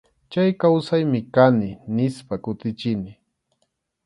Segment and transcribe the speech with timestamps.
[0.31, 3.11] Chay kawsaymi kani, nispa kutichini.